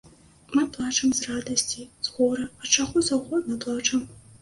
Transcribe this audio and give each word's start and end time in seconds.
Мы 0.55 0.63
плачам 0.77 1.11
з 1.17 1.27
радасці, 1.29 1.85
з 2.09 2.17
гора, 2.17 2.51
ад 2.65 2.69
чаго 2.83 3.07
заўгодна 3.13 3.63
плачам. 3.65 4.01